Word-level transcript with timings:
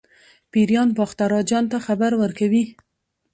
پیریان 0.51 0.89
باختر 0.97 1.29
اجان 1.39 1.63
ته 1.71 1.77
خبر 1.85 2.11
ورکوي. 2.21 2.63